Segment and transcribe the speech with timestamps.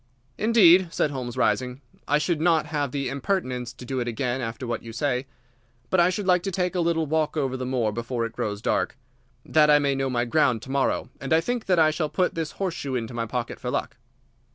[0.39, 1.79] "Indeed!" said Holmes, rising.
[2.07, 5.27] "I should not have the impertinence to do it again after what you say.
[5.91, 8.63] But I should like to take a little walk over the moor before it grows
[8.63, 8.97] dark,
[9.45, 12.33] that I may know my ground to morrow, and I think that I shall put
[12.33, 13.97] this horseshoe into my pocket for luck."